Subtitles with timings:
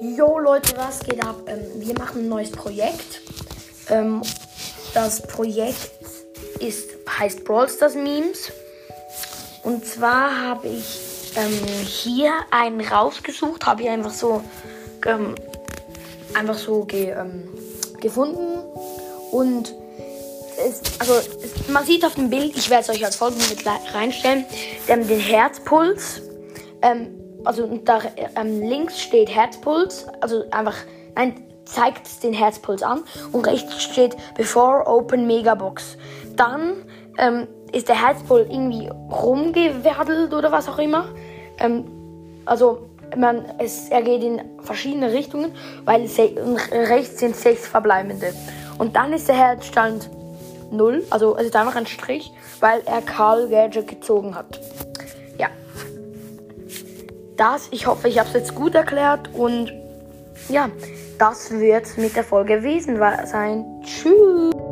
[0.00, 1.36] Jo Leute, was geht ab?
[1.46, 3.20] Ähm, wir machen ein neues Projekt.
[3.90, 4.22] Ähm,
[4.94, 5.90] das Projekt
[6.60, 8.52] ist, heißt Brawl Stars Memes.
[9.64, 11.52] Und zwar habe ich ähm,
[11.84, 14.44] hier einen rausgesucht, habe ich einfach so
[15.04, 15.34] ähm,
[16.34, 17.48] einfach so ge, ähm,
[18.00, 18.60] gefunden.
[19.32, 19.74] Und
[20.64, 23.66] es, also es, man sieht auf dem Bild, ich werde es euch als folgendes mit
[23.66, 24.44] reinstellen,
[24.86, 26.22] den Herzpuls.
[26.82, 28.00] Ähm, also da
[28.36, 30.76] ähm, links steht Herzpuls, also einfach,
[31.16, 35.96] nein, zeigt den Herzpuls an und rechts steht Before Open Megabox.
[36.36, 36.74] Dann
[37.16, 41.06] ähm, ist der Herzpuls irgendwie rumgewerdelt oder was auch immer.
[41.58, 41.86] Ähm,
[42.44, 45.52] also man, es, er geht in verschiedene Richtungen,
[45.86, 46.06] weil
[46.70, 48.34] rechts sind sechs verbleibende.
[48.76, 50.10] Und dann ist der Herzstand
[50.70, 52.30] 0, also es ist einfach ein Strich,
[52.60, 54.60] weil er Karl Gadget gezogen hat.
[57.38, 59.72] Das, ich hoffe, ich habe es jetzt gut erklärt und
[60.48, 60.68] ja,
[61.18, 63.64] das wird mit der Folge gewesen sein.
[63.84, 64.67] Tschüss.